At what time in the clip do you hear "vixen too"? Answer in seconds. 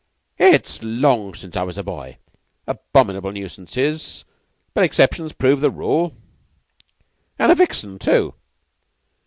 7.53-8.33